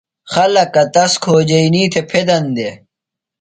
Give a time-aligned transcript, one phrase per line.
[0.33, 2.73] خلکہ تس کھوجئینی تھےۡ یِھین دےۡ۔